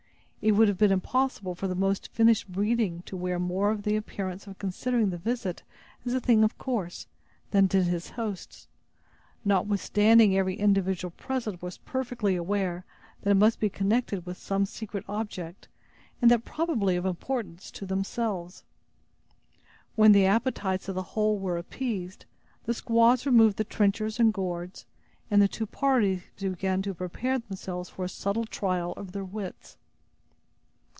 [0.43, 3.95] It would have been impossible for the most finished breeding to wear more of the
[3.95, 5.61] appearance of considering the visit
[6.03, 7.05] as a thing of course,
[7.51, 8.67] than did his hosts,
[9.45, 12.85] notwithstanding every individual present was perfectly aware
[13.21, 15.67] that it must be connected with some secret object
[16.23, 18.63] and that probably of importance to themselves.
[19.95, 22.25] When the appetites of the whole were appeased,
[22.63, 24.87] the squaws removed the trenchers and gourds,
[25.29, 29.77] and the two parties began to prepare themselves for a subtle trial of their wits.